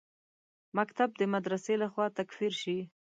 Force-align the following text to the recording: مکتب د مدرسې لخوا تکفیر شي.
مکتب 0.77 1.09
د 1.19 1.21
مدرسې 1.33 1.73
لخوا 1.83 2.05
تکفیر 2.17 2.53
شي. 2.61 2.77